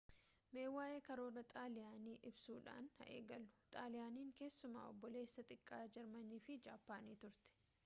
mee 0.57 0.69
waa'ee 0.75 1.01
karoora 1.07 1.43
xaaliyaanii 1.51 2.15
ibsuudhaan 2.29 2.89
haa 2.95 3.07
eegallu 3.17 3.53
xaaliyaaniin 3.77 4.33
keessumaa 4.41 4.89
obboleessa 4.95 5.47
xiqqaa 5.53 5.85
jarmanii 5.99 6.43
fi 6.49 6.61
jaappaanii 6.69 7.19
turte 7.27 7.57